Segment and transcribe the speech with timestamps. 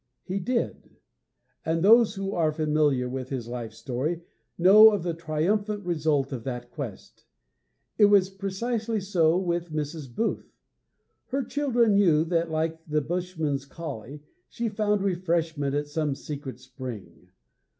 [0.23, 0.95] He did;
[1.63, 4.23] and those who are familiar with his life story
[4.57, 7.23] know of the triumphant result of that quest.
[7.99, 10.11] It was precisely so with Mrs.
[10.15, 10.57] Booth.
[11.27, 17.29] Her children knew that, like the bushman's collie, she found refreshment at some secret spring.